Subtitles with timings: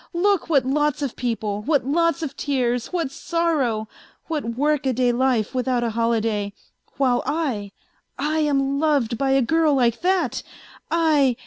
[0.13, 3.87] Look what lots of people, what lots of tears, what sorrow,
[4.25, 6.53] what work a day life without a holiday,
[6.97, 7.71] while I,
[8.17, 10.41] I am loved by a girl like that,
[10.89, 11.35] I.